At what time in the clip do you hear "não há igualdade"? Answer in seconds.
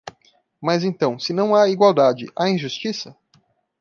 1.31-2.25